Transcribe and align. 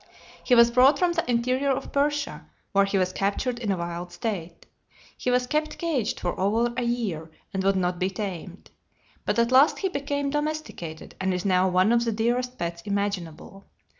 He 0.43 0.55
was 0.55 0.71
brought 0.71 0.97
from 0.97 1.13
the 1.13 1.29
interior 1.29 1.69
of 1.69 1.91
Persia, 1.91 2.47
where 2.71 2.85
he 2.85 2.97
was 2.97 3.13
captured 3.13 3.59
in 3.59 3.71
a 3.71 3.77
wild 3.77 4.11
state. 4.11 4.65
He 5.15 5.29
was 5.29 5.45
kept 5.45 5.77
caged 5.77 6.19
for 6.19 6.39
over 6.39 6.73
a 6.75 6.81
year, 6.81 7.29
and 7.53 7.63
would 7.63 7.75
not 7.75 7.99
be 7.99 8.09
tamed; 8.09 8.71
but 9.27 9.37
at 9.37 9.51
last 9.51 9.77
he 9.77 9.89
became 9.89 10.31
domesticated, 10.31 11.13
and 11.21 11.35
is 11.35 11.45
now 11.45 11.67
one 11.69 11.91
of 11.91 12.03
the 12.03 12.11
dearest 12.11 12.57
pets 12.57 12.81
imaginable. 12.81 13.65